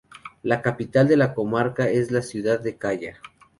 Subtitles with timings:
[0.41, 3.21] La capital de la comarca es la ciudad de Kaya.